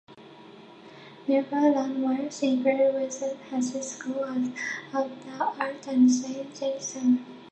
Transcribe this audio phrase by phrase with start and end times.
[1.27, 7.23] Nearby landmarks include Rosedale Heights School of the Arts and Saint James Cemetery.